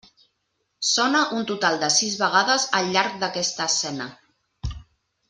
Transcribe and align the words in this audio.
Sona 0.91 1.19
un 1.39 1.43
total 1.51 1.77
de 1.85 1.89
sis 1.97 2.15
vegades 2.23 2.65
al 2.79 2.89
llarg 2.97 3.21
d'aquesta 3.25 3.69
escena. 3.73 4.09